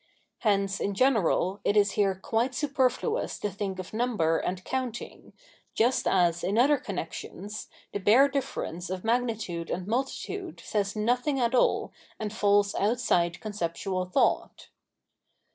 Hence, 0.39 0.79
in 0.79 0.95
general, 0.95 1.59
it 1.63 1.77
is 1.77 1.91
here 1.91 2.15
quite 2.15 2.55
superfluous 2.55 3.37
to 3.37 3.51
think 3.51 3.77
of 3.77 3.93
number 3.93 4.39
and 4.39 4.63
counting, 4.65 5.31
just 5.75 6.07
as, 6.07 6.43
in 6.43 6.57
other 6.57 6.79
connexions, 6.79 7.67
the 7.93 7.99
bare 7.99 8.27
difference 8.27 8.89
of 8.89 9.03
magnitude 9.03 9.69
and 9.69 9.85
multitude 9.85 10.59
says 10.65 10.95
nothing 10.95 11.39
at 11.39 11.53
all 11.53 11.91
and 12.19 12.33
falls 12.33 12.73
outside 12.73 13.39
conceptual 13.41 14.05
thought. 14.05 14.69